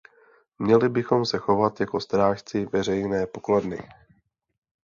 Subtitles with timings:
[0.59, 3.77] Měli bychom se chovat jako strážci veřejné pokladny.